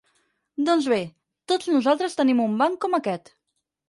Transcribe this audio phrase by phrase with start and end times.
[0.69, 0.97] Doncs bé,
[1.51, 3.31] tots nosaltres tenim un banc com aquest.